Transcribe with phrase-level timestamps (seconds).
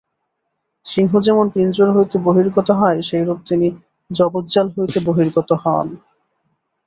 [0.85, 3.67] সিংহ যেমন পিঞ্জর হইতে বহির্গত হয়, সেইরূপ তিনি
[4.09, 5.87] জগজ্জাল হইতে বহির্গত হন।